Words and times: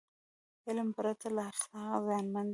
علم 0.67 0.89
پرته 0.95 1.27
له 1.35 1.43
اخلاقه 1.51 1.99
زیانمن 2.07 2.45
دی. 2.47 2.49